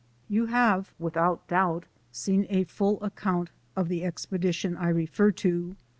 "'You 0.35 0.47
have, 0.47 0.95
without 0.97 1.47
doubt, 1.47 1.83
seen 2.11 2.47
a 2.49 2.63
fall 2.63 2.99
account 3.03 3.51
of 3.75 3.87
the 3.87 4.03
expedition 4.03 4.75
I 4.75 4.89
refer 4.89 5.29
to. 5.45 5.75